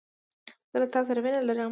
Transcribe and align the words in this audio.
زه 0.71 0.77
له 0.81 0.87
تاسو 0.95 1.07
سره 1.09 1.19
مينه 1.25 1.39
لرم 1.47 1.69